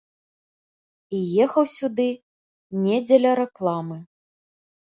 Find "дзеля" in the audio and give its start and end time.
3.07-3.31